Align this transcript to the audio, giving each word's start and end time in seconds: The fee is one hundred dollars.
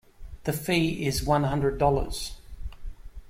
The 0.45 0.53
fee 0.53 1.05
is 1.05 1.23
one 1.23 1.43
hundred 1.43 1.77
dollars. 1.77 2.41